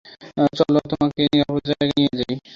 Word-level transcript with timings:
চলো 0.57 0.79
তোমাকে 0.91 1.21
নিরাপদ 1.25 1.61
জায়গায় 1.69 1.91
নিয়ে 1.97 2.11
যাই। 2.19 2.35